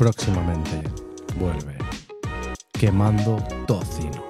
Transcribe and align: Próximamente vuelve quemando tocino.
Próximamente 0.00 0.82
vuelve 1.36 1.76
quemando 2.72 3.36
tocino. 3.66 4.29